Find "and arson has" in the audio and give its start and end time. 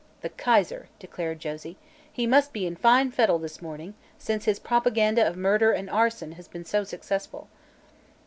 5.73-6.47